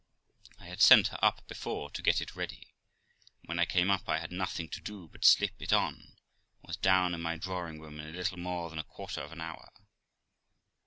I 0.59 0.65
had 0.65 0.81
sent 0.81 1.09
her 1.09 1.19
up 1.23 1.47
before 1.47 1.91
to 1.91 2.01
get 2.01 2.21
it 2.21 2.35
ready, 2.35 2.73
and 3.39 3.47
when 3.49 3.59
I 3.59 3.65
came 3.65 3.91
up 3.91 4.09
I 4.09 4.17
had 4.17 4.31
nothing 4.31 4.67
to 4.69 4.81
do 4.81 5.07
but 5.07 5.23
slip 5.23 5.61
it 5.61 5.71
on, 5.71 5.93
and 5.93 6.17
was 6.63 6.75
down 6.75 7.13
in 7.13 7.21
my 7.21 7.35
drawing 7.37 7.79
room 7.79 7.99
in 7.99 8.07
a 8.07 8.17
little 8.17 8.39
more 8.39 8.71
than 8.71 8.79
a 8.79 8.83
quarter 8.83 9.21
of 9.21 9.31
an 9.31 9.41
hour. 9.41 9.69